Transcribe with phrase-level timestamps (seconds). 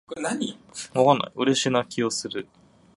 [1.43, 2.47] 嬉し泣きをする